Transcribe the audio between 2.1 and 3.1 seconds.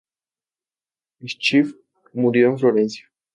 murió en Florencia.